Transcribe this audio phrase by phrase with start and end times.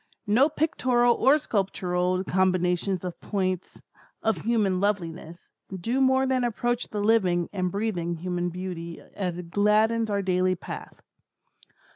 [0.25, 3.83] No pictorial or sculptural combinations of points
[4.23, 5.47] of human loveliness,
[5.79, 10.55] do more than approach the living and breathing human beauty as it gladdens our daily
[10.55, 11.01] path.